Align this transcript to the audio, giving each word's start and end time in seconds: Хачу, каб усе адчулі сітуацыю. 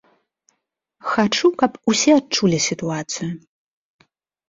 Хачу, 1.09 1.47
каб 1.61 1.71
усе 1.95 2.11
адчулі 2.19 2.57
сітуацыю. 2.71 3.33